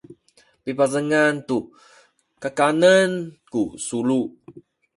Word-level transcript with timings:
pipazengan 0.63 1.33
tu 1.47 1.57
kakanen 2.43 3.11
ku 3.53 3.63
sulu 3.85 4.21